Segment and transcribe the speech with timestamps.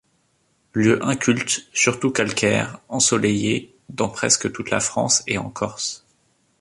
[0.73, 6.07] Lieux incultes, surtout calcaires, ensoleillés, dans presque toute la France et en Corse.